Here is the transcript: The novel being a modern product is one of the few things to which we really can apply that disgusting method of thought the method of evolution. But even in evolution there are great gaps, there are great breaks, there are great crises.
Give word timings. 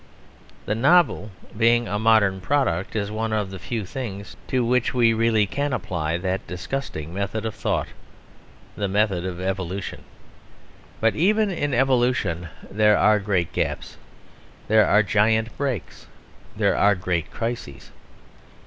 The 0.65 0.73
novel 0.73 1.29
being 1.55 1.87
a 1.87 1.99
modern 1.99 2.41
product 2.41 2.95
is 2.95 3.11
one 3.11 3.31
of 3.31 3.51
the 3.51 3.59
few 3.59 3.85
things 3.85 4.35
to 4.47 4.65
which 4.65 4.95
we 4.95 5.13
really 5.13 5.45
can 5.45 5.73
apply 5.73 6.17
that 6.17 6.47
disgusting 6.47 7.13
method 7.13 7.45
of 7.45 7.53
thought 7.53 7.89
the 8.75 8.87
method 8.87 9.27
of 9.27 9.39
evolution. 9.39 10.03
But 10.99 11.15
even 11.15 11.51
in 11.51 11.75
evolution 11.75 12.49
there 12.71 12.97
are 12.97 13.19
great 13.19 13.53
gaps, 13.53 13.97
there 14.67 14.87
are 14.87 15.03
great 15.03 15.55
breaks, 15.55 16.07
there 16.57 16.75
are 16.75 16.95
great 16.95 17.29
crises. 17.29 17.91